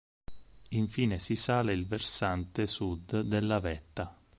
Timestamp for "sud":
2.65-3.21